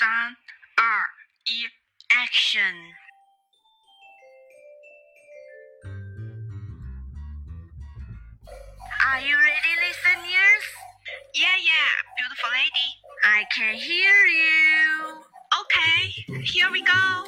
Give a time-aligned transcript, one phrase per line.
[0.00, 0.35] 三、
[0.77, 1.09] 二、
[1.45, 1.65] 一，
[2.09, 2.75] Action！
[9.03, 10.65] Are you ready, listeners?
[11.33, 12.89] Yeah, yeah, beautiful lady.
[13.23, 15.23] I can hear you.
[15.61, 16.11] Okay,
[16.43, 17.25] here we go.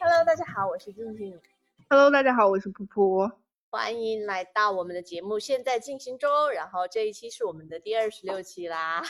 [0.00, 1.40] Hello，大家好，我是静静，
[1.88, 3.32] Hello，大家好，我是噗噗。
[3.70, 6.50] 欢迎来到我们的节目，现在进行中。
[6.50, 9.02] 然后这一期是我们的第二十六期啦，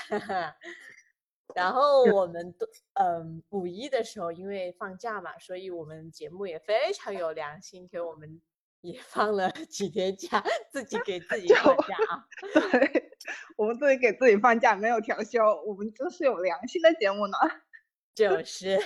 [1.54, 8.40] 然后我们都嗯五一的时候因为放假嘛，所以我们节目也非常有良心，给我们
[8.80, 12.24] 也放了 几天假，自己给自 己放假啊。
[12.72, 13.10] 对，
[13.56, 17.36] 我们自己给自己放假，没有调休，我们真是有良心的节目呢。
[18.12, 18.76] 就是，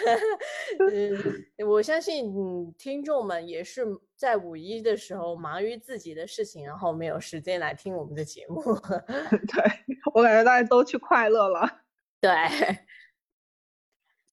[0.78, 3.84] 嗯，我相信嗯，听众们也是
[4.14, 8.62] 在五一的时候忙于自己的事情，然后没有时间来听我们的节目。
[8.62, 9.64] 对
[10.12, 11.83] 我感觉大家都去快乐了。
[12.24, 12.32] 对，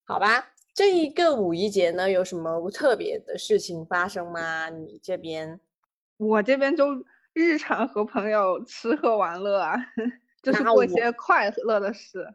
[0.06, 4.70] 好吧，这一个五一节呢，有什么特别的事情发生吗？
[4.70, 5.60] 你这边
[6.16, 9.76] 我这边就日常和朋友吃喝玩乐啊，
[10.42, 12.26] 就是过一些快乐的事。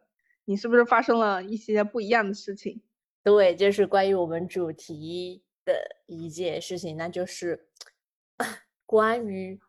[0.45, 2.79] 你是不是发生了一些不一样的事情？
[3.23, 5.73] 对，就是关于我们主题的
[6.05, 7.67] 一件事情，那就是
[8.85, 9.59] 关于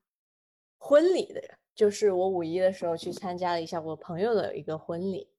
[0.76, 1.42] 婚礼的。
[1.74, 5.30] 就是我五一的时候去参加了一下我朋友的一个婚礼，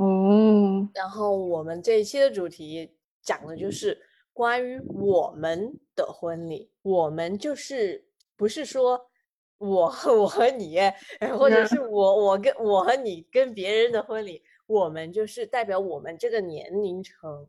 [0.00, 4.00] 哦，然后我们这一期的主题讲的就是
[4.32, 6.70] 关于我们的婚礼。
[6.80, 8.02] 我们就是
[8.34, 9.10] 不是说
[9.58, 11.66] 我和我和你，呃或者嗯。
[11.66, 17.46] 是我我跟我和你跟别人的婚礼，我们就是代表我们这个年龄层，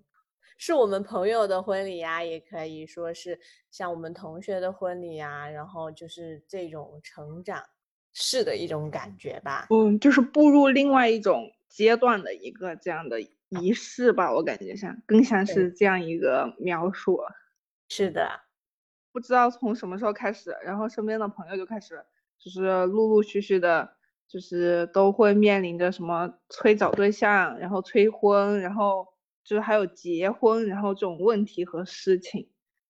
[0.58, 3.40] 是我们朋友的婚礼呀，也可以说是
[3.72, 7.64] 像我们同学的婚礼呀，然后就是这种成长
[8.14, 9.68] 式的一种感觉吧。
[9.70, 17.20] 嗯，就是步入另外一种阶段的一个这样的仪式吧，我感觉像更像是这样一个描述。
[17.90, 18.30] 是的，
[19.12, 22.04] 不知道从什么时候开始，然后身边的朋友就开始，
[22.40, 23.90] 就是陆陆续续的，
[24.28, 29.06] 就是都会面临着什么催找对象，然后催婚，然后
[29.44, 32.50] 就是还有结婚，然后这种问题和事情。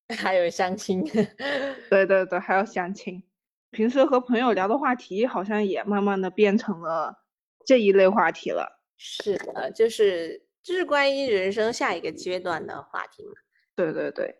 [0.18, 1.04] 还有相亲。
[1.90, 3.24] 对对对，还有相亲。
[3.72, 7.24] 平时和朋友聊的话题，好像也慢慢的变成了
[7.66, 8.82] 这一类话题了。
[8.98, 13.32] 是的，就是就是关于人生下一个阶段的话题嘛。
[13.76, 14.36] 对对对，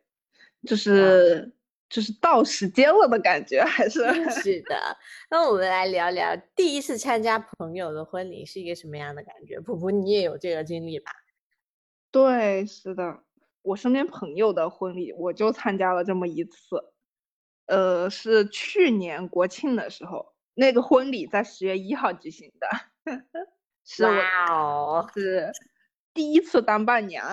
[0.68, 1.52] 就是
[1.90, 4.00] 就是到时间了的感觉，还是
[4.30, 4.98] 是的，
[5.30, 9.60] 那我们来聊聊第一次参加朋友的婚礼是一个什么样的感觉？
[9.60, 11.12] 普普，你也有这个经历吧？
[12.12, 13.24] 对，是的，
[13.62, 16.91] 我身边朋友的婚礼，我就参加了这么一次，
[17.72, 22.68] 呃，是去年国庆的时候，那个婚礼在十月一号举行的，
[23.86, 25.50] 是我哇哦，是
[26.14, 27.26] 第一次当伴娘，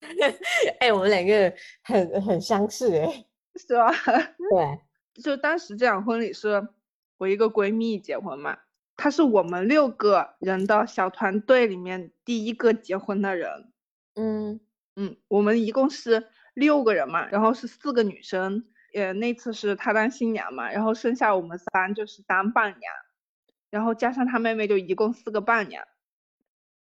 [0.78, 3.24] 哎，我们两个很很相似哎。
[3.56, 3.90] 是吧？
[4.52, 6.68] 对，就当时这场婚礼是
[7.16, 8.58] 我一个闺蜜结婚嘛，
[8.94, 13.72] 她是我们六个人的小团队里面第一个结婚的人。
[14.14, 14.60] 嗯，
[14.96, 22.92] 嗯，我们一共是六个人嘛，然后是四个女生，呃，那次是她当新娘嘛，然后剩下我们三就是当伴娘，
[23.70, 25.86] 然后加上她妹妹就一共四个伴娘。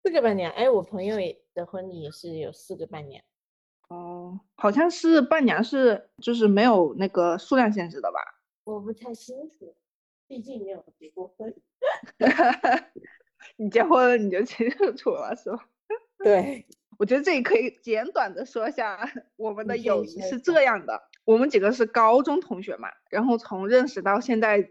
[0.02, 0.52] 四个伴娘。
[0.52, 3.22] 哎，我朋友也的婚礼也是有四个伴娘。
[3.88, 8.18] 哦，好像是伴娘是就是没有那个数量限制的吧？
[8.64, 9.74] 我不太清楚，
[10.26, 11.54] 毕竟没有结过婚。
[13.56, 15.68] 你结婚了你就清楚了是吧？
[16.22, 16.66] 对，
[16.98, 24.70] 我觉得这里可以简短的说一下 我们的友谊是这样的，我们几个是高中同学嘛，然后从认识到现在，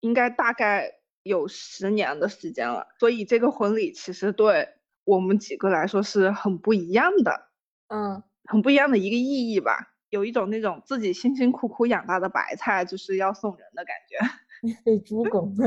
[0.00, 0.90] 应该大概
[1.22, 4.68] 有十年的时间了，所以这个婚礼其实对
[5.04, 7.50] 我们几个来说是很不一样的，
[7.86, 14.18] 嗯，很不一样的一个意义吧，有一种那种自己辛辛苦苦养大的白菜就是要送人的感觉。
[14.84, 15.54] 被猪拱。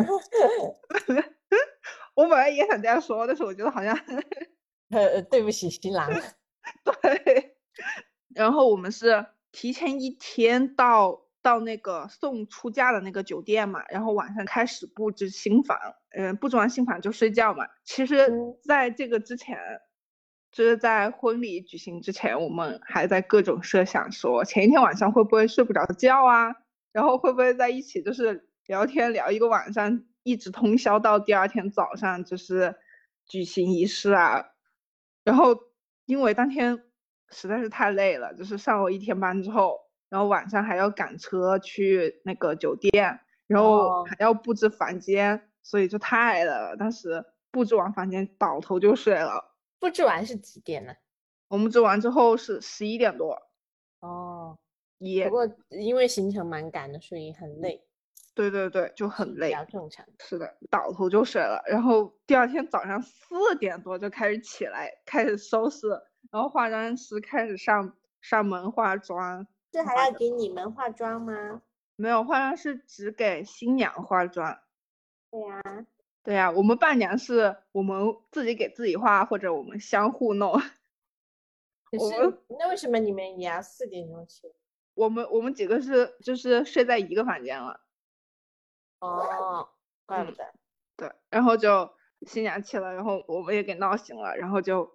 [2.14, 3.98] 我本来也想这样说，但是我觉得好像
[4.90, 6.12] 呃，对不起新郎。
[6.84, 7.56] 对，
[8.36, 9.26] 然后我们是
[9.56, 15.80] 提前一天到到那个送出嫁的那个酒店嘛，然后晚上开始布置新房，
[16.10, 17.66] 嗯、布置完新房就睡觉嘛。
[17.86, 19.58] 其实嗯，在这个之前，
[20.52, 26.54] 就是在婚礼举行之前，我们还在各种设想说前一天晚上会不会睡不着觉啊，
[26.92, 32.76] 然后会不会在一起就是聊天聊一个晚上，一直通宵到第二天早上，就是
[33.26, 34.48] 举行仪式啊。
[35.24, 35.58] 然后
[36.06, 36.84] 因为当天
[37.30, 39.80] 实在是太累了，就是上了一天班之后，
[40.10, 46.76] 然后晚上还要赶车去那个酒店，然后哦还要布置房间，所以就太累了。
[46.78, 49.56] 当时布置完房间倒头就睡了。
[49.80, 50.94] 布置完是几点呢？
[51.48, 53.38] 我们织完之后是十一点多，
[54.00, 54.58] 哦，
[54.98, 57.86] 也不过因为行程蛮赶的，所以很累，
[58.34, 59.64] 对对对，就很累比较。
[59.66, 60.04] 正常。
[60.20, 65.88] 是的，倒头就睡了，然后第二天早上四点多就开始起来，开始收拾，
[66.32, 69.48] 然后化妆师开始上上门化妆。
[69.72, 71.62] 这还要给你们化妆吗？
[71.96, 74.60] 没有，化妆师只给新娘化妆。
[75.32, 75.62] 对呀、
[76.24, 80.54] 对呀、我们伴娘是我们自己给自己化，或者我们相互弄。
[81.92, 84.54] 可是我们那为什么你们也要四点钟起？
[84.94, 87.82] 我们我们几个是就是睡在一个房间了。
[89.00, 89.70] 哦，
[90.06, 90.54] 怪不嗯得。
[90.96, 94.95] 对，然后就新娘起了，然后我们也给闹醒了，然后就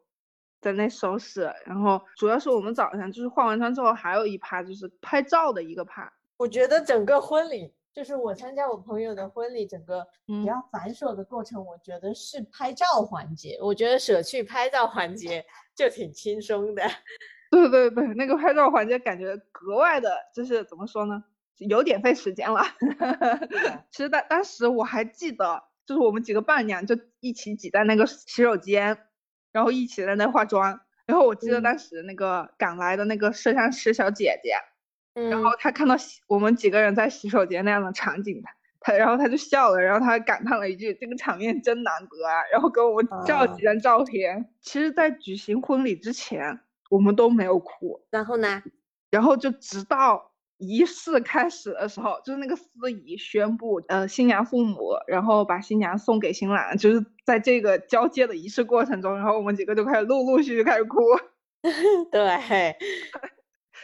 [0.61, 1.53] 在那收拾。
[1.65, 6.13] 然后主要是我们早上就是化完妆之后，还有一趴就是拍照的一个趴。
[6.37, 13.59] 我觉得整个婚礼，就是我参加我朋友的婚礼，整个嗯比较繁琐的过程，我觉得是拍照环节。
[13.61, 16.83] 我觉得舍去拍照环节就挺轻松的。
[17.51, 21.25] 对对对，那个拍照环节感觉格外的，就是怎么说呢，
[21.59, 22.63] 有点费时间了。
[23.91, 28.97] 其实当当时我还记得，就是我们几个伴娘就一起挤在那个洗手间，
[29.53, 30.81] 然后一起在那化妆。
[31.07, 34.55] 然后我记得嗯当时那个赶来的那个摄像师小姐姐，
[35.29, 44.49] 然嗯后她看到洗我们几个人在洗手间那样的场景，她她然后她就笑了，然后她还感叹了一句：“这个场面真难得啊！”然后给我们照啊几张照片。
[44.61, 48.01] 其实，在举行婚礼之前，我们都没有哭。
[48.11, 48.63] 然后呢？
[49.11, 50.30] 然后就直到
[50.61, 60.99] 仪式开始的时候，就是那个司仪宣布，呃，新娘父母，然后把新娘送给新郎，就是在这个交接的仪式过程中，然后我们几个就开始陆陆续续开始哭，
[62.13, 62.77] 对，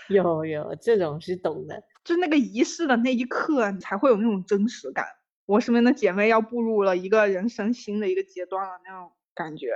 [0.08, 1.82] 有有这种是懂的。
[2.04, 5.06] 就那个仪式的那一刻，你才会有那种真实感。
[5.46, 9.72] 我身边的姐妹要步入了一个人生新的一个阶段了，那种感觉，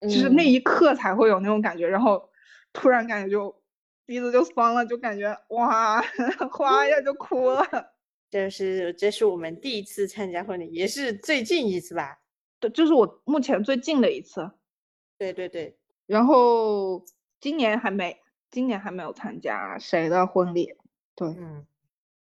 [0.00, 2.30] 就是那嗯一刻才会有那种感觉，然后
[2.72, 3.54] 突然感觉就
[4.08, 6.00] 鼻子就酸了，就感觉哇，
[6.50, 7.62] 哗一下就哭了。
[8.30, 12.18] 这是这是我们第一次参加婚礼，也是最近一次吧？
[12.58, 14.50] 对，这是我目前最近的一次。
[15.18, 15.76] 对对对，
[16.06, 17.04] 然后
[17.38, 18.18] 今年还没，
[18.50, 20.72] 今年还没有参加谁的婚礼。
[21.14, 21.66] 对，嗯，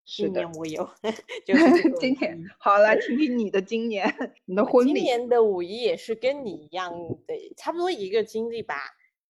[0.05, 0.51] 是的今年。
[0.51, 0.87] 我有，
[1.43, 4.13] 就是 今年好，来听听你的今年，
[4.45, 4.93] 你的婚礼。
[4.93, 6.93] 今年的五一也是跟你一样
[7.25, 8.75] 的，差不多一个经历吧，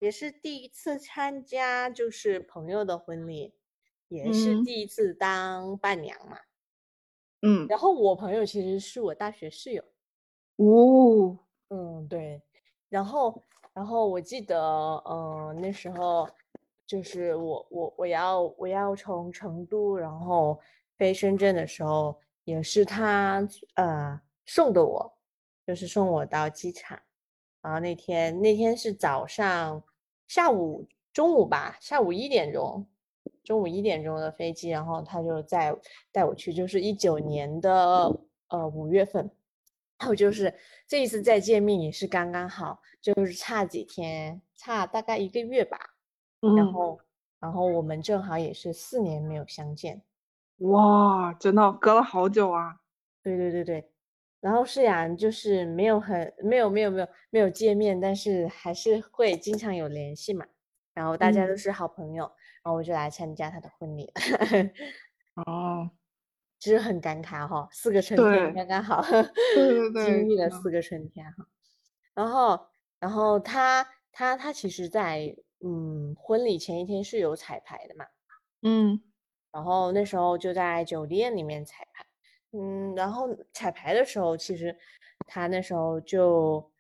[0.04, 3.54] 也是第一次参加就是朋友的婚礼，
[4.10, 6.38] 也是嗯第一次当伴娘嘛。
[7.42, 9.82] 嗯，然后我朋友其实是我大学室友，
[10.58, 11.40] 哦，
[11.70, 12.42] 嗯，对。
[12.90, 13.42] 然后，
[13.72, 14.62] 然后我记得，
[15.10, 16.28] 嗯、那时候
[16.86, 20.60] 就是我我我要我要从成都然后
[20.98, 25.18] 飞深圳的时候，也是他呃送的我，
[25.66, 27.02] 就是送我到机场。
[27.62, 29.82] 然后那天那天是早上
[30.28, 32.86] 下午中午吧，下午一点钟，
[33.44, 35.76] 中午一点钟的飞机，然后他就在
[36.12, 39.30] 带我去，就是一九年的呃五月份。
[40.00, 40.54] 还有就是
[40.86, 45.78] 这一次再见面也是刚刚好，就是差几天，差大概一个月吧。
[46.42, 47.00] 然嗯，后，
[47.40, 50.02] 然后我们正好也是四年没有相见。
[50.58, 52.82] 哇，真的隔了好久啊。
[53.22, 53.93] 对对对对。
[54.44, 60.46] 然后虽然就是没有很没有没有没有没有见面，但是还是会经常有联系嘛。
[60.94, 62.24] 然后大家都嗯是好朋友，
[62.62, 65.90] 然后我就来参加他的婚礼了，哦，
[66.60, 69.02] 其实很感慨哈、四个春天刚刚好。
[69.02, 71.48] 对对对，经历了嗯四个春天哈。
[72.14, 72.60] 然后，
[73.00, 75.34] 然后他他他其实在
[75.66, 78.06] 嗯婚礼前一天是有彩排的嘛，
[78.62, 79.02] 嗯
[79.54, 82.03] 然后那时候就在酒店里面彩排，
[82.54, 84.76] 嗯，然后彩排的时候，其实
[85.28, 86.72] 他那时候就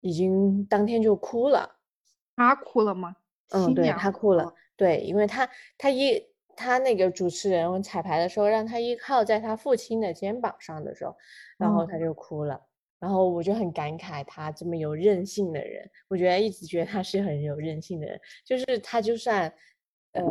[0.00, 1.76] 已经当天就哭了，
[2.36, 3.16] 他哭了吗？
[3.50, 6.22] 嗯，对他哭了，对，因为他他依
[6.54, 11.16] 他那个主持人彩排的时候，让他依靠在他父亲的肩膀上的时候，
[11.56, 12.60] 然后他哦就哭了，
[12.98, 19.52] 然后我就很感慨他这么有韧性的人，我觉得一直觉得他是很有韧性的人，就是他就算
[20.12, 20.24] 呃，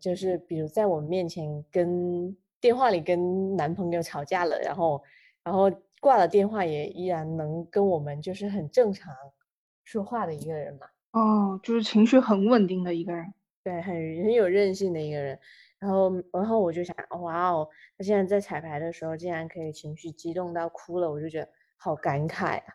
[0.00, 5.02] 就是比如在我面前跟电话里跟男朋友吵架了，然后
[5.42, 9.14] 然后挂了电话也依然能跟我们就是很正常
[9.84, 10.86] 说话的一个人嘛。
[11.12, 13.32] 哦，就是情绪很稳定的一个人。
[13.62, 15.38] 对，很很有韧性的一个人。
[15.78, 22.74] 然后，然后我就想，哇哦，他现在在彩排的时候竟然可以情绪激动到哭了，我就觉得好感慨啊。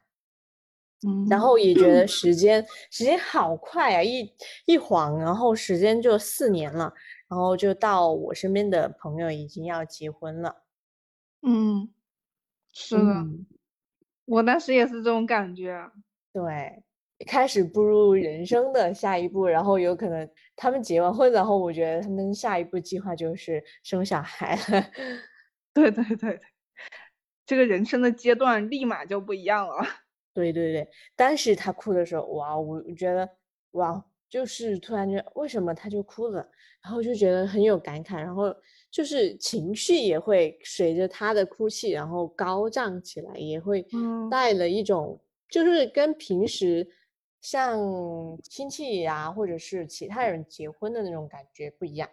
[1.07, 4.33] 嗯，然后也觉得时间时间好快啊，一
[4.65, 6.91] 一晃，然后时间就四年了，
[7.27, 10.63] 然后就到我身边的朋友已经要结婚了。
[11.41, 11.89] 嗯，
[12.73, 13.45] 是的，嗯，
[14.25, 15.91] 我当时也是这种感觉。
[16.33, 16.83] 对，
[17.27, 24.57] 开始步入人生的下一步，然后有可能他们结完婚，然后我觉得他们下一步计划就是生小孩。
[25.73, 26.39] 对对对对，
[27.45, 29.75] 这个人生的阶段立马就不一样了。
[30.33, 33.29] 对对对，当时他哭的时候，哇，我觉得
[33.71, 36.47] 哇，就是突然间为什么他就哭了，
[36.83, 38.53] 然后就觉得很有感慨，然后
[38.91, 43.85] 就是情绪也会随着他的哭泣，然后高涨起来，也会
[44.29, 46.87] 带了一种就是跟平时
[47.41, 47.79] 像
[48.43, 52.09] 亲戚呀或者是其他人结婚的那种感觉不一样。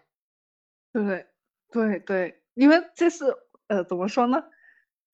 [0.93, 1.27] 对
[1.71, 3.25] 对对，因为这是
[3.69, 4.43] 呃怎么说呢？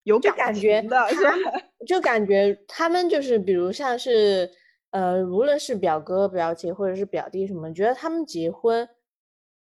[0.02, 1.32] 有感觉的是吧？
[1.86, 4.50] 就感觉他们就是比如像是
[4.90, 8.88] 呃，无论是表哥表姐或者是表弟什么，觉得他们结婚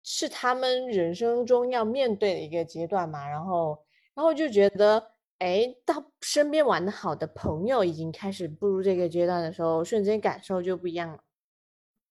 [0.03, 3.29] 是他们人生中要面对的一个阶段嘛。
[3.29, 3.79] 然后，
[4.15, 11.23] 然后就觉得，哎，到身边玩的好的朋友已经开始步入这个阶段的时候，瞬间感受就不一样了。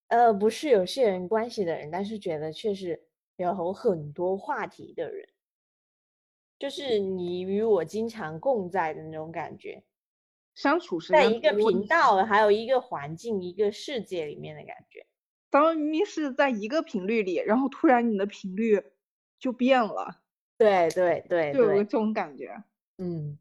[0.08, 3.02] 呃，不是有血缘关系的人，但是觉得确实
[3.38, 5.28] 有很多话题的人。
[6.60, 9.84] 就是你与我经常共在的那种感觉，
[10.56, 15.06] 相处是在一个频道，还有一个环境、一个世界里面的感觉。
[15.50, 18.82] 咱们明明是在一个频率里，然后突然你的频率
[19.40, 20.22] 就变了。
[20.58, 22.64] 对对对，就有这种感觉。
[22.98, 23.38] 嗯。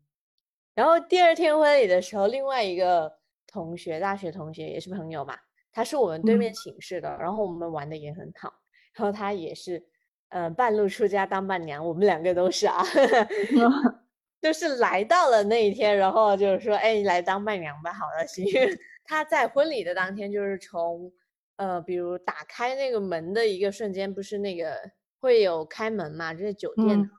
[0.75, 3.12] 然后第二天婚礼的时候，另外一个
[3.47, 5.37] 同学，大学同学也是朋友嘛，
[5.73, 8.52] 他是我们对面寝室的，然后我们玩的也很好，
[8.95, 9.87] 然后他也是。
[10.35, 12.83] 嗯，半路出家当伴娘，我们两个都是啊，
[14.42, 18.44] 就是来到了那一天，然后就是说，哎，你来当伴娘吧，好的，行。
[19.06, 21.12] 他在婚礼的当天，就是从
[21.56, 24.76] 呃，比如打开那个门的一个瞬间，不是那个
[25.20, 27.11] 会有开门嘛，就是酒店的嘛，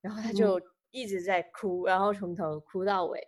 [0.00, 3.20] 然后他就一直在哭，然后从头哭到尾，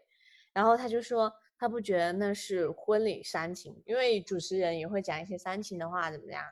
[0.52, 6.42] 然后他就说他不觉得那是婚礼煽情，因为主持人也会讲一些煽情的话，怎么样？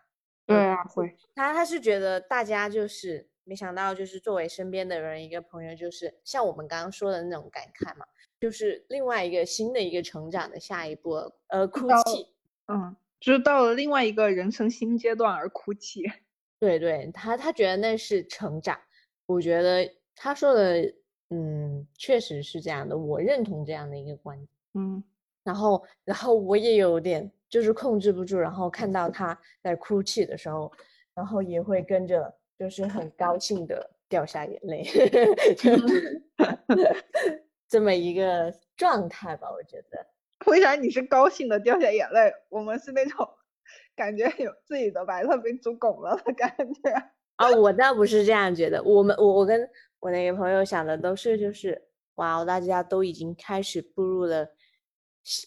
[0.47, 8.05] 对啊，会他他是觉得大家就是没想到，就是作为身边的人一个朋友，就是像我们刚刚说的那种感慨嘛，
[8.41, 11.15] 就是另外一个新的一个成长的下一步，
[11.49, 12.29] 呃，哭泣，
[12.69, 16.03] 嗯，就是到了另外一个人生新阶段而哭泣。
[16.59, 18.79] 对对，他他觉得那是成长，
[19.27, 20.95] 我觉得他说的，
[21.31, 25.05] 嗯，确实是这样的，我认同这样的一个观点，嗯，
[25.43, 27.31] 然后然后我也有点。
[27.47, 30.73] 就是控制不住，然后看到他在哭泣的时候，
[31.15, 34.85] 然后也会跟着，就是很高兴的掉下眼泪，
[37.69, 40.07] 这么一个状态吧，我觉得。
[40.47, 42.33] 为啥你是高兴的掉下眼泪？
[42.51, 43.29] 我们是那种
[43.97, 46.91] 感觉有自己的白菜被猪拱了的感觉。
[47.37, 49.69] 啊，我倒不是这样觉得，我们我我跟
[50.01, 51.83] 我那个朋友想的都是，就是
[52.17, 54.49] 哇，大家都已经开始步入了。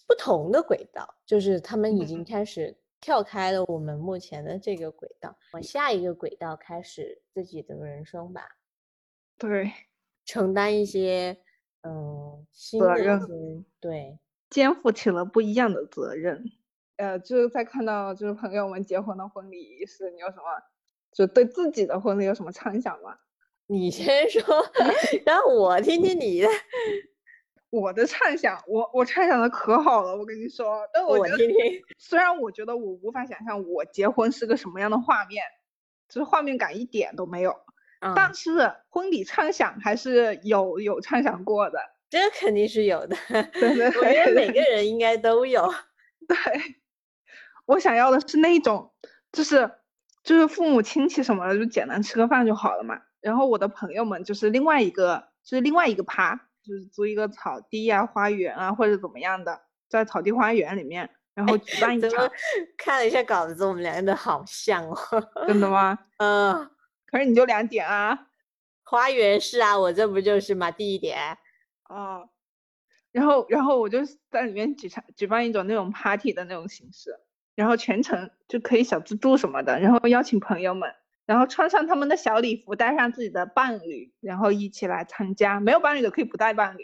[0.08, 8.58] 不同的轨道，就是他们已经开始跳开了我们目前的这个轨道，往下一个轨道开始自己的人生吧。
[9.38, 9.72] 对，
[10.25, 11.38] 承担一些
[11.84, 16.44] 嗯责任，对，肩负起了不一样的责任。
[16.98, 20.44] 呃，就是在看到就是朋友们结婚的婚礼仪式，你有什么
[21.12, 23.16] 就对自己的婚礼有什么畅想吗？
[23.68, 24.44] 你先说，
[25.25, 26.48] 让我听听你的。
[27.70, 30.88] 我的畅想，我我畅想的可好了，我跟你说。
[30.94, 31.56] 但我听听。
[31.98, 35.44] 虽然我觉得我无法想象我结婚是个什么样的画面，
[36.08, 37.56] 就是画面感一点都没有。
[38.16, 41.80] 但是婚礼畅想还是有有畅想过的。
[42.10, 43.18] 这肯定是有的。
[43.28, 43.88] 对对对。
[44.00, 45.74] 我觉得每个人应该都有。
[46.28, 46.38] 对。
[47.66, 48.94] 我想要的是那种，
[49.34, 49.70] 就是
[50.24, 53.02] 就是父母亲戚什么的，就简单吃个饭就好了嘛。
[53.20, 56.47] 然后我的朋友们就是另外一个，就是另外一个趴。
[56.68, 62.30] 就是租一个草地啊、花园啊，或者怎么样的，在草地花园里面，然后举办一场。
[62.78, 64.98] 看了一下稿子，我们两个人好像哦。
[65.48, 65.98] 真的吗？
[66.20, 66.70] 嗯。
[67.06, 68.28] 可是你就两点啊。
[68.84, 71.38] 花园是啊，我这不就是嘛，第一点。
[71.88, 72.28] 哦。
[73.14, 77.18] 然后，然后我就在里面举场举办一种那种 party 的那种形式，
[77.56, 80.94] 然后全程就可以小自助什么的，然后邀请朋友们。
[81.28, 85.60] 然后穿上他们的小礼服，带上自己的伴侣，然后一起来参加。
[85.60, 86.84] 没有伴侣的可以不带伴侣。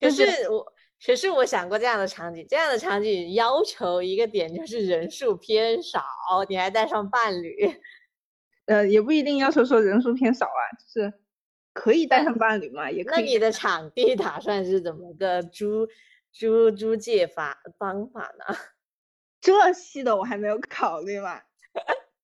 [0.00, 0.72] 就是我，
[1.06, 6.02] 可是我想过这样的场景，这样的场景要求一个点就是人数偏少，
[6.48, 7.54] 你还带上伴侣。
[8.64, 11.12] 呃，也不一定要求说人数偏少啊，就是
[11.74, 13.24] 可以带上伴侣嘛，也可以。
[13.24, 15.86] 那你的场地打算是怎么个租
[16.32, 18.56] 租租借法方法呢？
[19.42, 21.42] 这细的我还没有考虑嘛。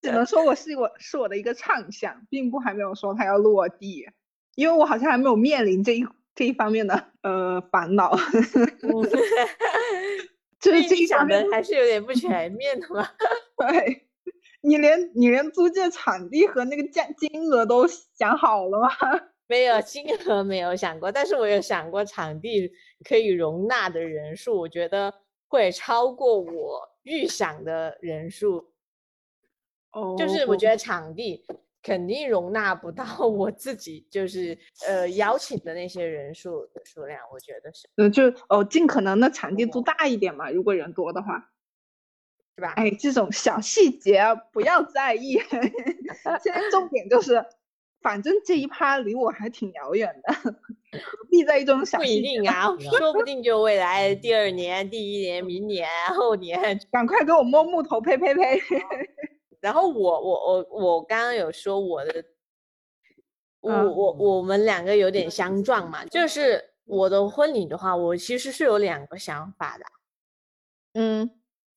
[0.01, 4.09] 只能说我是我是我的一个畅想，并不还没有说它要落地，
[4.55, 8.17] 因为我好像还没有面临这一这一方面的呃烦恼。
[10.61, 13.09] 就是这你想一方面的还是有点不 全面的嘛。
[13.57, 14.07] 对，
[14.63, 18.91] 你连你连租借场地和那个价金额都想好了吗？
[19.49, 22.71] 没有金额没有想过，但是我有想过场地
[23.05, 25.13] 可以容纳的人数，我觉得
[25.49, 28.70] 会超过我预想的人数。
[29.93, 31.45] 哦就是我觉得场地
[31.83, 34.57] 肯定容纳不到 我自己就是
[34.87, 41.51] 呃邀请的那些人数的数量，我觉得是嗯，就哦，尽可能的场地租大一点嘛，如果人多的话。
[42.57, 42.73] 是吧？
[42.77, 45.39] 哎，这种小细节不要在意，
[46.43, 47.43] 现在重点就是，
[48.03, 50.53] 反正这一趴离我还挺遥远的，何
[51.31, 52.43] 必在意这种小不细节呢？
[52.43, 52.67] 一定啊，
[52.99, 56.79] 说不定就未来第二年、第一年、明年、后年。
[56.93, 58.61] 赶快给我摸木头，呸呸呸！
[59.61, 62.25] 然后我我我我刚刚有说我的，
[63.61, 63.95] 我嗯。
[63.95, 69.85] 我我们两个有点相撞嘛，就是我的婚礼的话，我其实是有两个想法的。
[70.95, 71.31] 嗯，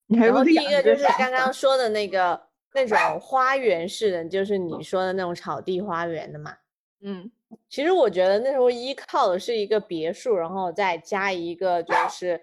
[0.08, 1.54] 你还有然后第一个就是刚刚。
[1.54, 2.42] 说的那个
[2.74, 6.58] 那种花园式的，就是你说的那种草地花园的嘛。
[7.02, 7.32] 嗯。
[7.70, 12.42] 其实我觉得那时候依靠的是一个别墅，然后再加一个就是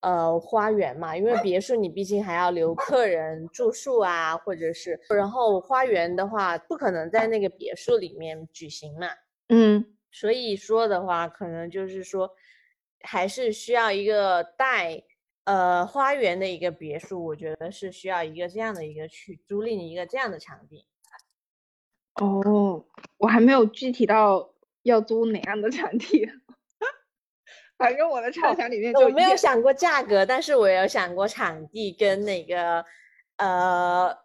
[0.00, 9.08] 呃花园嘛，因为别墅你毕竟还要留客人住宿啊，或者是然后花园的话不可能在那个别墅里面举行嘛，
[9.48, 12.30] 嗯所以说的话，可能就是说
[13.00, 15.02] 还是需要一个带
[15.44, 20.86] 呃花园的一个别墅，我觉得是需要一个这样的一个去租赁一个这样的场地。
[22.14, 22.86] 哦，
[23.18, 26.26] 我还没有具体到要租哪样的场地，
[27.78, 32.84] 反正我的畅想里面就我没有想过价格，但是我有想过场地跟那个
[33.36, 34.16] 呃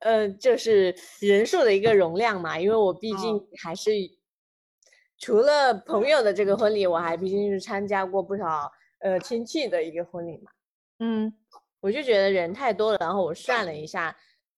[0.00, 3.90] 呃，就是人数的一个容量嘛，因为我毕竟哦还是
[5.18, 8.70] 除了朋友的这个婚礼，我还毕竟是参加过不少
[9.00, 10.50] 呃亲戚的一个婚礼嘛，
[11.00, 11.32] 嗯
[11.80, 14.16] 我就觉得人太多了，然后我算了一下。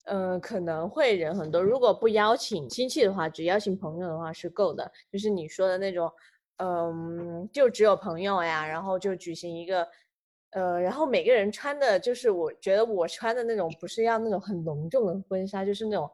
[0.09, 1.61] 嗯，可能会人很多。
[1.61, 4.89] 如果不邀请亲戚的话，只邀请朋友的话是够的。
[5.11, 6.09] 就是你说的那种，
[6.59, 9.87] 嗯，就只有朋友呀，然后就举行一个，
[10.51, 16.11] 呃，然后每个人穿的，就是我觉得我穿的那种，不是要那种很隆重的婚纱，就是那种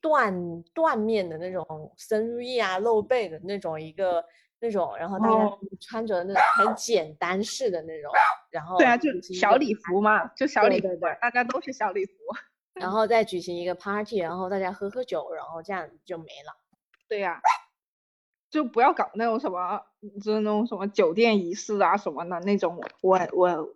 [0.00, 4.24] 缎缎面的那种深 V 啊，露背的那种一个
[4.60, 8.10] 那种，然后大家哦穿着那种很简单式的那种，
[8.50, 12.12] 然后对啊，就小礼服嘛，就小礼服对对对，大家都是小礼服。
[12.74, 16.56] 然后再举行一个 party，然后大家喝喝酒，然后这样就没了。
[17.06, 17.38] 对呀、
[18.52, 19.82] 就不要搞那种什么，
[20.22, 23.74] 就是那种什么酒店仪式啊什么的那种，我我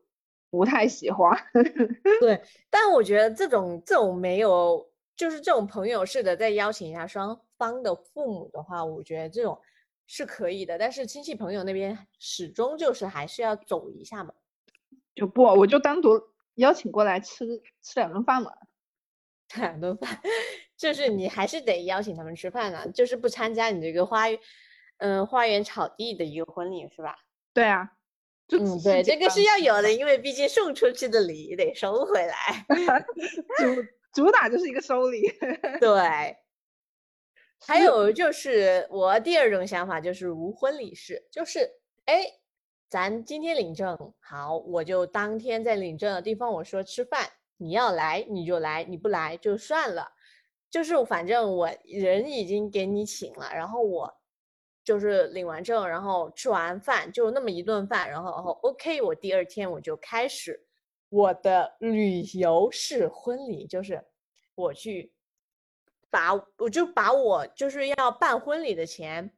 [0.50, 1.34] 不太喜欢。
[2.20, 4.86] 对，但我觉得这种这种没有，
[5.16, 9.58] 就是这种朋友式的，再邀请一下双方的父母的话，我觉得这种
[10.06, 10.76] 是可以的。
[10.76, 14.34] 但是亲戚朋友那边始终就是还是要走一下嘛。
[15.14, 16.22] 就不，我就单独
[16.56, 18.52] 邀请过来吃吃两顿饭嘛。
[19.56, 20.20] 两顿饭，
[20.76, 24.24] 就是你还是得邀请他们吃饭啊，就是不参加你这个花
[24.98, 27.16] 园，嗯、花园草地的一个婚礼是吧？
[27.52, 27.90] 对啊，
[28.48, 32.66] 就嗯，对，这个是要有的，因为毕竟送出去的礼得收回来。
[34.12, 35.22] 主主打就是一个收礼。
[35.80, 36.37] 对，
[37.66, 41.70] 还有就是我第二种想法就是无婚礼式，就是
[42.04, 42.24] 哎，
[42.88, 50.12] 咱今天领证好，我就当天在领证的地方我说吃饭，你要来你就来，你不来就算了。
[50.70, 54.15] 就是反正我人已经给你请了，然后我
[54.87, 60.64] 就是领完证，然后吃完饭就那么一顿饭，然后然后 OK，我第二天我就开始
[61.09, 64.01] 我的旅游式婚礼，就是
[64.55, 65.12] 我去
[66.09, 69.29] 把我就把我就是要办婚礼的钱，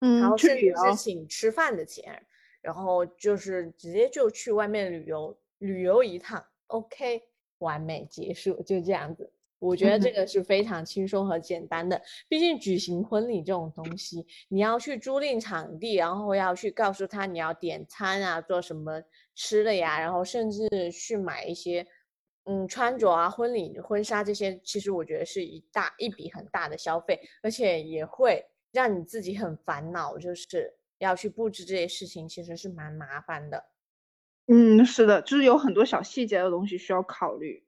[0.00, 2.26] 嗯然嗯，后甚至去旅游是请吃饭的钱，
[2.60, 7.22] 然后就是直接就去外面旅游旅游一趟，OK，
[7.58, 9.32] 完美结束，就这样子。
[9.60, 19.00] 我觉得这嗯个是非常轻松和简单的，毕竟举行婚礼这种东西，你要去租赁场地，然后要去告诉他你要点餐啊，做什么
[19.36, 21.86] 吃的呀，然后甚至去买一些
[22.44, 33.62] 嗯穿着啊、婚礼婚纱这些，其实我觉得是一大一笔很大的消费，而且也会让你自己很烦恼，就是要去布置这些事情，其实是蛮麻烦的。
[34.46, 37.62] 嗯，是的，就是有很多小细节的东西需要考虑。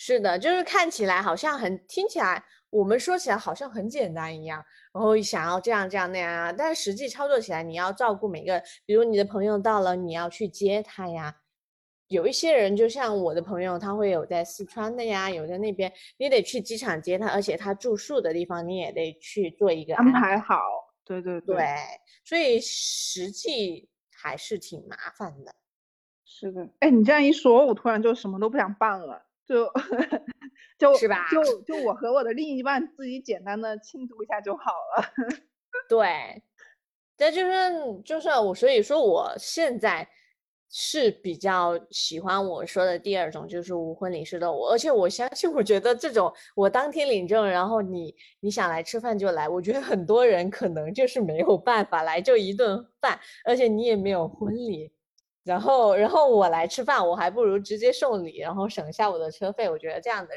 [0.00, 11.34] 是的，就是看起来好像很，听起来我们说起来好像很简单一样，然后想要这样这样那样啊，但是实际操作起来，你要照顾每个，比如你的朋友到了，你要去接他呀。
[12.06, 20.20] 有一些人就像我的朋友，他会有在四川的呀，有在那边，你得去机场接他，而且他住宿的地方你也得去做一个安排。
[20.36, 20.56] 排好。
[21.04, 21.56] 对对对，
[22.24, 25.52] 所以实际还是挺麻烦的。
[26.24, 29.72] 是的，哎，你这样一说，我突然就什么都不想办了，就
[30.78, 35.04] 就是吧就就我和我的另一半自己简单的庆祝一下就好了。
[35.88, 36.42] 对，
[37.16, 37.52] 这就是
[38.04, 40.06] 就是我，所以说我现在
[40.70, 54.92] 是比较喜欢我说的第二种，就是无婚礼式的我，而且我相信，我觉得这种我当天领证，然后你你想来吃饭就来，我觉得很多人可能就是没有办法来，就一顿饭，而且你也没有婚礼，
[55.48, 60.34] 然后然后我来吃饭，我还不如直接送礼，然后省下我的车费，我觉得这样的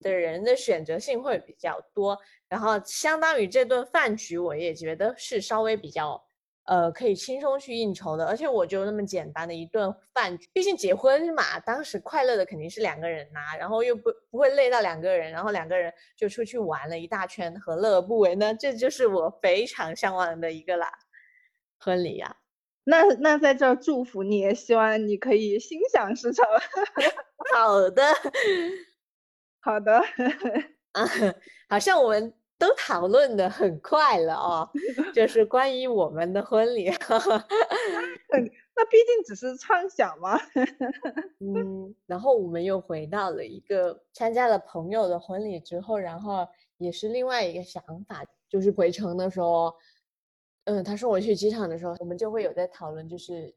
[0.00, 2.18] 的人的选择性会比较多。
[2.46, 6.22] 然后相当于这顿饭局，我也觉得是稍微比较，
[6.66, 8.26] 呃，可以轻松去应酬的。
[8.26, 18.54] 而且我就那么简单的一顿饭，毕竟结婚嘛，当时快乐的肯定是两个人呐、然后又不不会累到两个人，然后两个人就出去玩了一大圈，何乐而不为呢？
[18.54, 20.92] 这就是我非常向往的一个啦，
[21.78, 22.36] 婚礼啊。
[22.88, 26.44] 那那在这儿祝福你，也希望你可以心想事成。
[27.52, 28.02] 好的，
[29.60, 29.98] 好的，
[30.92, 31.02] 啊，
[31.68, 34.70] 好像我们都讨论的很快了哦，
[35.12, 36.88] 就是关于我们的婚礼。
[38.78, 40.38] 那毕竟只是畅想嘛。
[41.40, 46.46] 嗯，然后我们又回到了一个参加了朋友的婚礼之后，然后
[46.78, 49.74] 也是另外一个想法，就是回程的时候，
[50.66, 53.52] 嗯，他送我去机场的时候，我们就会有在讨论，就是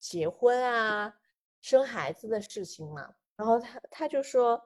[0.00, 1.14] 结婚啊、
[1.62, 3.14] 生孩子的事情嘛。
[3.36, 4.60] 然后他他就说，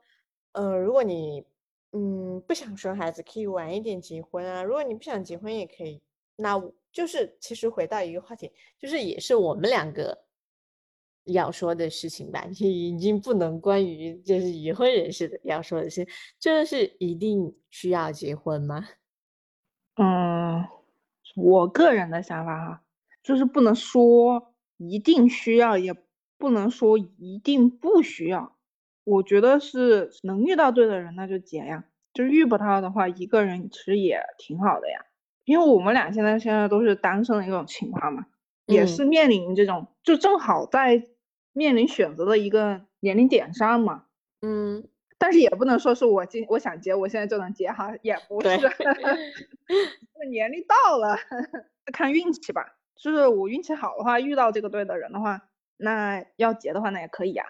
[0.53, 1.45] 呃，如果你
[1.93, 6.01] 嗯不想生孩子，可以晚一点结婚啊；如果你不想结婚，也可以。
[6.37, 6.61] 那
[6.93, 10.17] 就是其实回到一个话题，就是也是我们两个
[11.25, 16.07] 要说的事情吧，也已经不能关于就是已婚人士的要说的是，
[16.39, 18.87] 就是一定需要结婚吗？
[19.97, 20.65] 嗯，
[21.38, 22.83] 我个人的想法哈，
[23.22, 25.94] 就是不能说一定需要，也
[26.37, 28.57] 不能说一定不需要。
[29.05, 35.05] 我觉得是能遇到对的人那就结呀，就是遇不到的话，一个人其实也挺好的呀。
[35.44, 38.27] 因为我们俩现在现在都是单身的一种情况嘛，
[38.66, 41.03] 也嗯是面临这种，就正好在
[41.53, 44.05] 面临选择的一个年龄点上嘛。
[44.42, 44.87] 嗯，
[45.19, 48.69] 但是也不能说是我今我想结，我现在就能结哈，也 不对是，
[50.19, 51.17] 这 年龄到了，
[51.93, 52.77] 看运气吧。
[52.97, 55.41] 就是我运气好的话，遇到这个对的人的话，
[55.77, 57.45] 那要结的话，那也可以呀、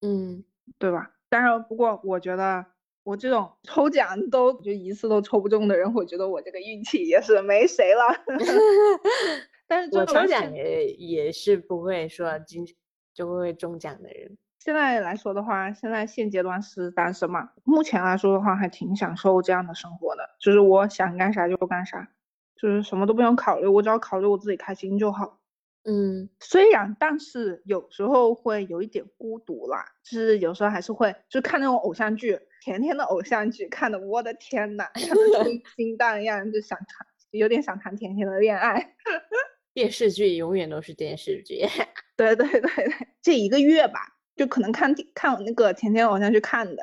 [0.00, 0.44] 嗯，
[0.78, 1.12] 对吧？
[1.28, 2.66] 但是，不过我觉得
[3.04, 8.24] 我这种抽奖都就一次都抽不中的人，我觉得我这个运气也是没谁了。
[9.68, 12.66] 但是我抽奖也也是不会说经
[13.14, 14.36] 就会中奖的人。
[14.58, 22.08] 现在来说的话，现在现阶段是单身嘛，目前来说的话，还挺享受这样的生活的，就是我想干啥就干啥，
[22.56, 25.38] 就是什么都不用考虑，我只要考虑我自己开心就好。
[25.84, 38.96] 嗯虽然，但是有时候会有一点孤独啦，就是有时候还是会就看那种偶像剧，甜甜的偶像剧，看的我的天呐，看的心心荡漾，就想谈，有点想谈甜甜的恋爱。
[39.72, 41.64] 电视剧永远都是电视剧。
[42.16, 46.82] 对对对对，这一个月吧，就可能看看我那个甜甜偶像剧看的，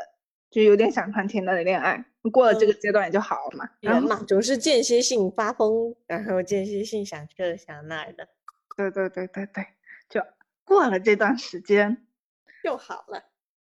[0.52, 2.06] 就有点想谈甜甜的恋爱。
[2.32, 3.70] 过了这个阶段也就好了嘛。
[3.80, 8.28] 然后人嘛，总是间歇性发疯，然后间歇性想这想那的，
[8.76, 9.66] 对对对对对，
[10.10, 10.22] 就
[10.66, 12.06] 过了这段时间，
[12.64, 13.24] 就好了。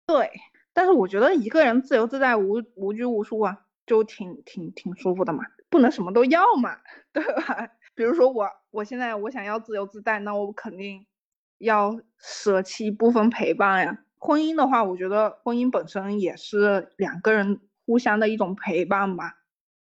[0.08, 0.32] 对。
[0.76, 5.44] 但是我觉得一个人自由自在、无无拘无束啊，就挺挺挺舒服的嘛。
[5.70, 6.78] 不能什么都要嘛，
[7.14, 7.70] 对吧？
[7.94, 11.06] 比如说我我现在我想要自由自在，那我肯定
[11.58, 14.06] 要舍弃一部分陪伴呀。
[14.18, 19.34] 婚姻的话，我觉得婚姻本身也是两个人互相的一种陪伴吧。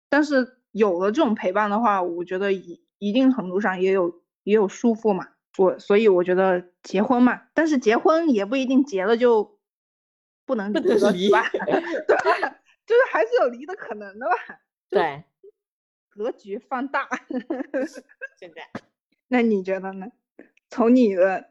[0.10, 5.28] 但是有了这种陪伴的话，我觉得一一定程度上也有也有束缚嘛。
[5.58, 9.60] 我所以我觉得结婚嘛，但是结婚也不一定结了就
[10.46, 11.50] 不能不离吧？
[11.50, 12.60] 对吧？
[12.86, 14.34] 就是还是有离的可能的吧。
[14.88, 15.24] 对，
[16.10, 17.10] 格局放大。
[18.40, 18.62] 现在
[19.28, 20.06] 那你觉得呢？
[20.70, 21.50] 从你的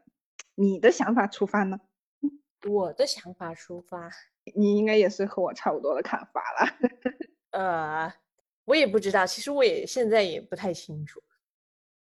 [0.59, 1.79] 你的想法出发呢？
[2.67, 4.09] 我的想法出发，
[4.55, 6.89] 你应该也是和我差不多的看法了。
[7.51, 8.13] 呃，
[8.65, 11.21] 我也不知道，其实我也现在也不太清楚。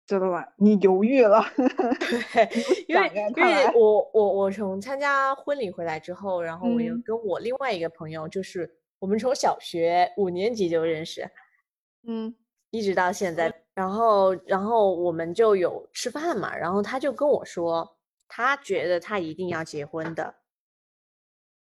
[0.06, 0.52] 知道吧？
[0.56, 1.40] 你犹豫了。
[1.56, 11.24] 对，因为因为我我我从参加婚礼回来之后，然后我又嗯跟我另外一个朋友，就是我们从小学五年级就认识，
[12.08, 12.34] 嗯
[12.70, 17.88] 一直到现在，然后然后我们就有吃饭嘛，然后他就跟我说，
[18.32, 20.36] 他觉得他一定要结婚的，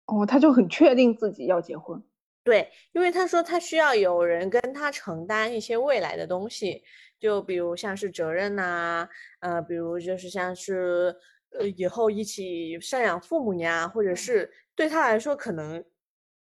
[0.08, 2.04] 哦，他就很确定自己要结婚。
[2.44, 6.84] 对，因为他说他需要有人跟他承担一些未来的东西，
[7.20, 9.08] 就比如像是责任呐、
[9.42, 11.16] 呃，比如就是像是
[11.52, 15.86] 呃以后一起赡养父母呀，或者是对他来说可能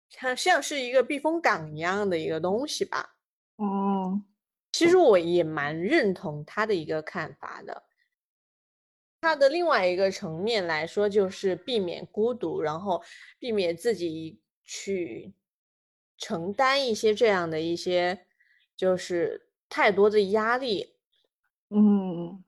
[0.08, 3.16] 像像是一个避风港一样的一个东西吧。
[3.58, 4.24] 嗯
[4.72, 7.87] 其实我也蛮认同他的一个看法的。
[9.20, 13.02] 他的另外一个层面来说，就是避免孤独，然后
[13.38, 15.34] 避免自己去
[16.16, 18.26] 承担一些这样的一些，
[18.76, 20.94] 就是太多的压力。
[21.70, 22.44] 嗯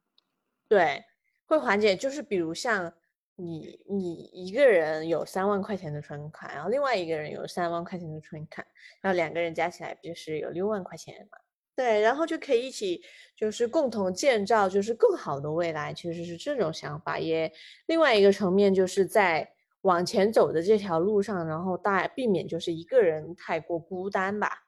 [0.68, 1.04] 对，
[1.44, 2.94] 会缓解，就是比如像
[3.34, 8.66] 你，你一个人有三万块钱的存款，然后另外一个人有三万块钱的存款，
[9.00, 11.38] 然后两个人加起来不就是有六万块钱嘛？
[11.76, 13.02] 对，然后就可以一起
[13.34, 17.18] 就是共同建造就是更好的未来，其实是这种想法。
[17.18, 17.50] 也
[17.86, 19.50] 另外一个层面就是在
[19.82, 24.66] 往前走的这条路上，然后大避免就是一个人太过孤单吧。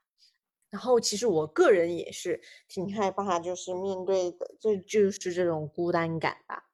[0.70, 6.64] 然后其实我个人也是挺害怕，就是面对的，这就是这种孤单感吧。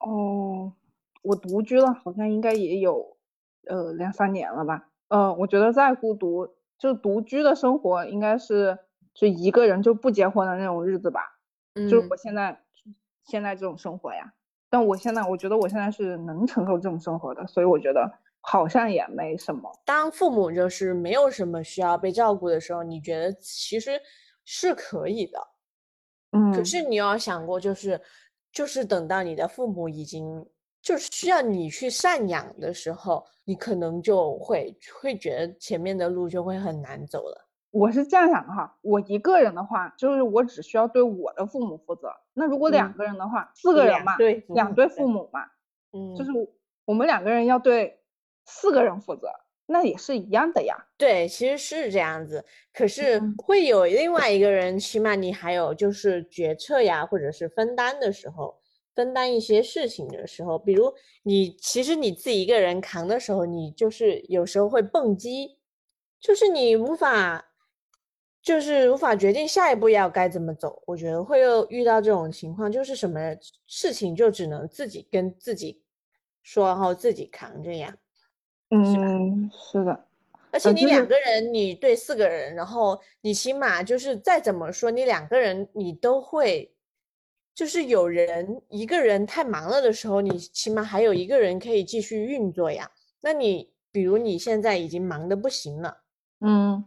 [0.00, 0.72] 哦，
[1.22, 3.16] 我独居了，好像应该也有
[3.68, 4.88] 呃两三年了吧。
[5.06, 8.76] 嗯，我觉得再孤独，就独居的生活应该是
[9.20, 11.20] 就一个人就不结婚的那种日子吧。
[11.74, 12.58] 就是嗯我现在
[13.24, 14.32] 现在这种生活呀。
[14.70, 19.70] 但我现在我觉得我现在是能承受这种生活的，所以我觉得好像也没什么。
[19.84, 24.00] 当父母就是没有什么需要被照顾的时候，你觉得其实
[24.46, 25.38] 是可以的。
[26.32, 28.00] 嗯，可是你要想过，就是
[28.50, 30.46] 就是等到你的父母已经
[30.80, 37.49] 就是需要你去赡养的时候，你可能就会会觉得前面的路就会很难走了。
[37.70, 42.12] 我是这样想的哈，我一个人的话，就是我只需要对我的父母负责。
[42.34, 45.40] 那如果两嗯个人的话，四个人嘛，两对父两对父母嘛，
[45.92, 46.30] 嗯，就是。
[46.86, 48.00] 我们两个人要对
[48.46, 49.28] 四个人负责，
[49.66, 50.74] 那也是一样的呀。
[50.98, 53.34] 对，其实是这样子，可是嗯。
[53.38, 58.58] 会有另外一个人，起码你还有就是决策呀，或者是分担的时候，
[58.92, 65.58] 分担一些事情的时候，比如你其实你自己一个人扛的时候，你就是有时候会蹦极，
[66.18, 67.49] 就是你无法，
[68.42, 70.82] 就是无法决定下一步要该怎么走。
[70.86, 73.20] 我觉得会有遇到这种情况，就是什么
[73.66, 75.82] 事情就只能自己跟自己
[76.42, 77.94] 说，然后自己扛着呀。
[78.70, 80.06] 嗯，是的，
[80.52, 86.72] 而且你两个人，你对四个人，然后你起码就是再怎么说，你两个人你都会，
[87.54, 92.90] 就是有人一个人太忙了的时候，你起码还有一个人可以继续运作呀。
[93.20, 95.98] 那你比如你现在已经忙的不行了，
[96.40, 96.84] 嗯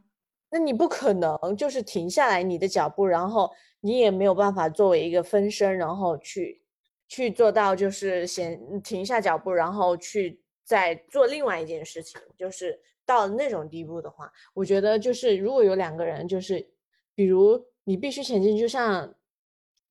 [0.55, 6.61] 那你不可能就是停下来你的脚步，然后你也没有办法作为一个分身，然后去
[7.07, 16.69] 去做到就是先停下脚步，然后去再做另外一件事情，就是到那种地步的话，我觉得就是如果有两个人，就是
[17.15, 19.11] 比如你必须前进，就像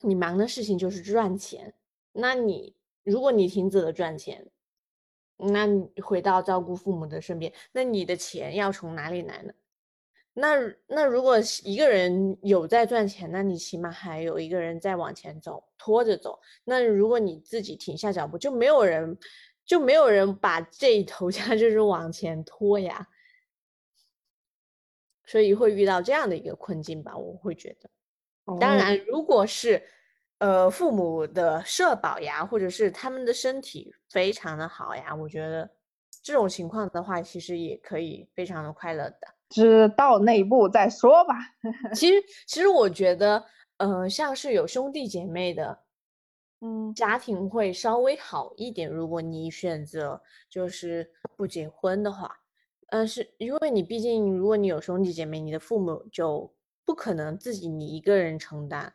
[0.03, 1.75] 你忙的事情就是赚钱，
[2.13, 4.47] 那你如果你停止了赚钱，
[5.39, 9.53] 那你回到照顾父母的身边，那你的钱要从哪里来呢？
[10.35, 16.41] 那那如果一个人有在赚钱，那你起码还有一个人在往前走，拖着走。
[16.65, 19.19] 那如果你自己停下脚步，就没有人
[19.65, 23.07] 就没有人把这一头家 就是往前拖呀。
[25.27, 27.91] 所以会遇到这样的一个困境吧，我会觉得。
[28.59, 29.83] 当哦然，如果是
[30.39, 35.71] 呃父母的社保呀，或者是他们的身体非常的好呀，我觉得
[36.23, 39.35] 这种情况的话，其实也可以非常的快乐的。
[39.53, 41.35] 知道内部再说吧。
[41.95, 42.15] 其实，
[42.47, 43.45] 其实我觉得，
[43.77, 45.79] 呃，像是有兄弟姐妹的
[46.61, 48.89] 嗯家庭会稍微好一点。
[48.91, 52.39] 如果你选择就是不结婚的话，
[52.89, 56.53] 呃，是因为你毕竟，如果你有兄弟姐妹，你的父母就
[56.85, 58.93] 不可能自己你一个人承担。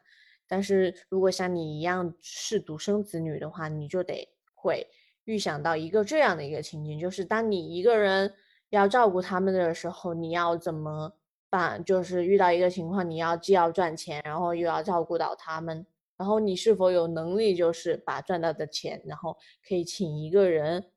[0.47, 4.87] 但是如果像你一样是独生子女的话，你就得会
[5.25, 8.33] 预想到一个这样的一个情景，就是当你一个人
[8.69, 11.13] 要照顾他们的时候，你要怎么
[11.49, 11.83] 办？
[11.83, 15.85] 就是遇到一个情况，你要既要赚钱，然后又要照顾到他们，
[16.17, 20.91] 然后你是否有能力，就是把赚到的钱，然后可以请一个人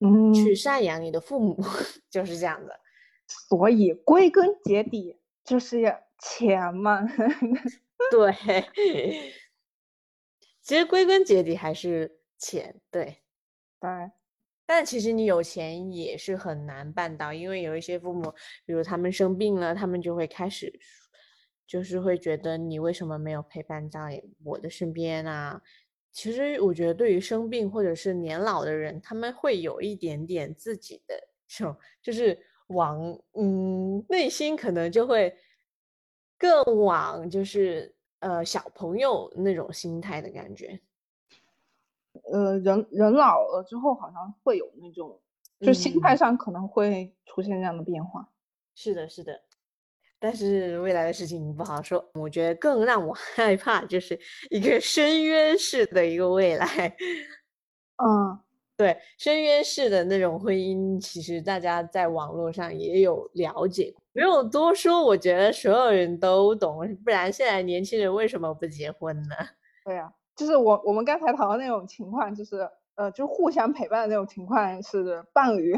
[0.00, 1.56] 嗯，去赡养你的父母，
[2.10, 2.80] 就是这样的。
[3.26, 7.00] 所以归根结底就是钱嘛。
[8.10, 8.32] 对，
[10.62, 13.18] 其实归根结底还是钱，对。
[13.80, 13.88] 对，
[14.72, 18.32] 但其实你有钱也是很难办到，因为有一些父母，
[18.64, 20.72] 比如他们生病了，他们就会开始，
[21.66, 25.60] 就是会觉得你为什么没有陪伴在我的身边啊？
[26.12, 31.16] 其实我觉得，对于生病或者是年老的人，他们会有一点点自己的
[31.48, 32.96] 这种，就是往
[33.34, 35.34] 嗯内心可能就会
[36.38, 40.80] 更往就是呃小朋友那种心态的感觉。
[42.32, 45.20] 呃，人人老了之后，好像会有那种，
[45.60, 48.28] 就心态嗯上可能会出现这样的变化。
[48.74, 49.40] 是的，是的。
[50.22, 54.18] 但是未来的事情不好说，我觉得更让我 害怕就是
[54.50, 56.94] 一个深渊式的一个未来。
[57.96, 58.38] 嗯，
[58.76, 69.34] 对，深渊式的那种婚姻，其实大家在网络上也有了解过，不用多说，我觉得所有人都懂，不然现在年轻人为什么不结婚呢？
[69.86, 75.76] 对呀、就是我我们刚才讨论那种情况，就是呃，就互相陪伴的那种情况是伴侣，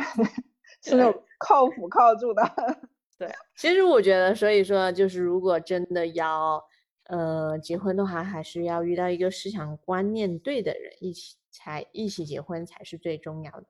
[0.85, 2.43] 是那种靠谱靠住的。
[3.19, 6.63] 对，其实我觉得，所以说，就是如果真的要
[7.09, 13.67] 呃结婚的话，还是要遇到一个思想观念对的人，一起才一起结婚才是最重要的。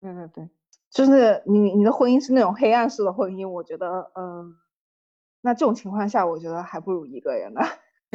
[0.00, 0.50] 对对对，
[0.90, 4.56] 就是你你的婚姻是那种黑暗式的婚姻，我觉得，嗯、
[5.42, 7.60] 那这种情况下，我觉得还不如一个人呢。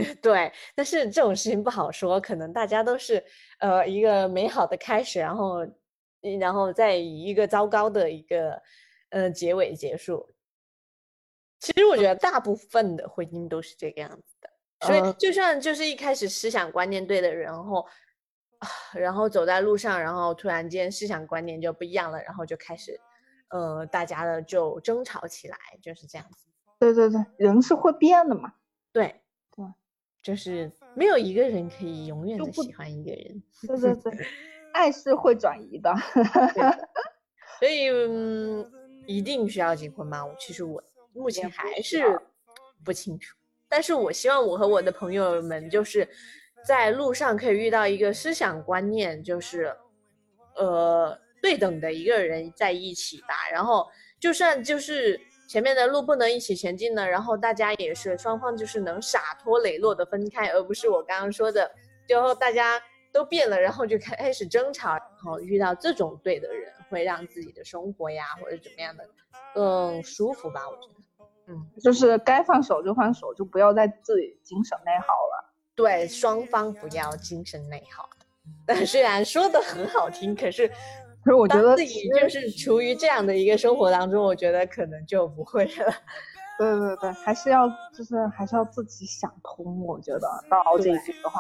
[0.22, 3.24] 对，但是这种事情不好说，可能大家都是
[3.60, 5.66] 呃一个美好的开始，然后
[6.40, 8.62] 然后再以一个糟糕的一个
[9.10, 10.34] 呃结尾结束。
[11.60, 14.50] 其实我觉得大部分的婚姻都是这个样子的，
[14.88, 17.86] 所以呃就算就是一开始思想观念对的人，然后
[18.60, 22.98] 啊，然后走在路上，然后突然间思想观念就不一样了，然后就开始
[23.50, 26.48] 呃大家的就争吵起来，就是这样子。
[26.80, 28.54] 对对对，人是会变的嘛。
[28.94, 29.22] 对，
[30.22, 34.28] 就是没有一个人可以永远不的喜欢一个人，对对对，
[34.74, 35.94] 爱是会转移的。
[36.14, 36.90] 对的
[37.60, 38.72] 所以嗯，
[39.06, 40.26] 一定需要结婚吗？
[40.26, 42.20] 我其实我目前还是
[42.84, 43.36] 不清楚，
[43.68, 46.08] 但是我希望我和我的朋友们就是
[46.66, 49.76] 在路上可以遇到一个思想观念就是
[50.56, 53.88] 呃对等的一个人在一起吧，然后
[54.20, 61.72] 就算就是前面的路不能一起前进呢，然后大家也是双方就是能洒脱磊落的分开，而不是我刚刚说的，
[62.08, 62.80] 最后大家
[63.12, 69.04] 都变了，然后就开开始争吵，然后遇到这种对的人，会让自己的生活呀或者怎么样的
[69.56, 75.52] 更舒服吧，我觉得，嗯，就是该放手就放手，就不要再自己精神内耗了。
[75.74, 78.08] 对，双方不要精神内耗。
[78.68, 80.72] 但虽然说的很好听，可是
[81.24, 85.94] 可是我觉得自己就是处于这样的一个生活当中，我觉得可能就不会了。
[86.58, 89.86] 对对对，还是要就是还是要自己想通。
[89.86, 91.40] 我觉得到这一对步的话，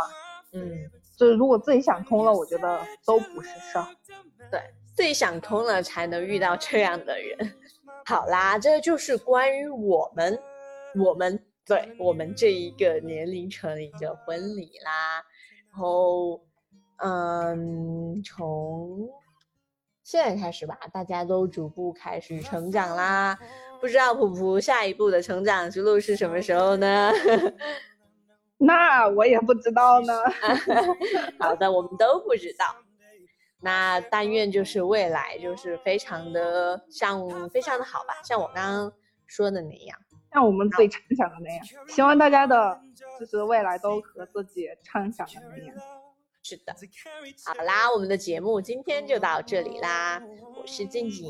[0.54, 3.88] 嗯，就是如果自己想通了，我觉得都不是事儿。
[4.50, 4.62] 对，
[4.96, 7.54] 自己想通了才能遇到这样的人。
[8.06, 10.40] 好啦，这就是关于我们，
[10.96, 15.24] 我们对我们这一个年龄层的一个婚礼啦。
[15.72, 16.42] 然后，
[16.98, 19.10] 嗯，从
[20.10, 23.38] 现在开始吧，大家都逐步开始成长啦。
[23.80, 27.12] 不知道普普下一步的成长之路是什么时候呢？
[28.58, 30.14] 那我也不知道呢。
[31.38, 32.66] 好的，我们都不知道。
[33.62, 38.92] 那但愿就是未来就是非常的像非常的好吧，像我刚刚
[39.28, 39.96] 说的那样。
[40.34, 42.82] 像我们自己畅想的那样，希望大家的
[43.20, 45.76] 就是未来都和自己畅想的那样。
[46.42, 46.76] 是的，
[47.46, 50.22] 好啦，我们的节目今天就到这里啦。
[50.56, 51.30] 我是静静，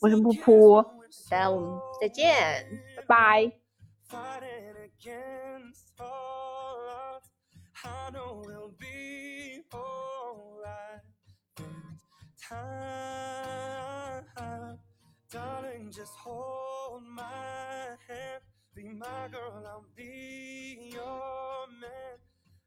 [0.00, 0.86] 我是噗噗，
[1.30, 2.66] 那我们再见。
[2.96, 3.52] 拜拜。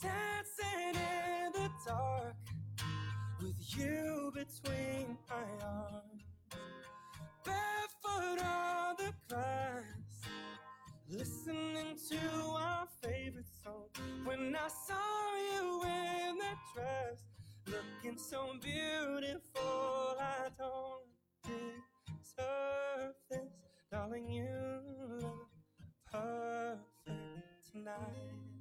[0.00, 2.34] dancing in the dark
[3.42, 6.24] with you between my arms.
[7.44, 9.84] Barefoot on the grass,
[11.10, 12.18] listening to
[12.54, 13.88] our favorite song.
[14.24, 17.22] When I saw you in that dress,
[17.70, 21.04] looking so beautiful, I don't
[22.06, 23.52] deserve this,
[23.90, 24.28] darling.
[24.28, 24.48] You
[25.20, 25.48] look
[26.10, 28.57] perfect tonight.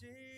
[0.00, 0.29] see